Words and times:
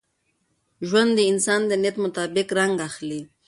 ژوند 0.87 1.11
د 1.15 1.19
انسان 1.31 1.61
د 1.67 1.71
نیت 1.81 1.95
مطابق 2.05 2.47
رنګ 2.59 2.75
اخلي. 2.87 3.21